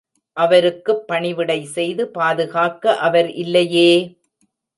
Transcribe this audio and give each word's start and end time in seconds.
அவருக்குப் 0.37 1.03
பணிவிடை 1.07 1.65
செய்து 1.67 2.09
பாதுகாக்க 2.09 2.95
அவர் 3.01 3.29
இல்லையே! 3.35 3.91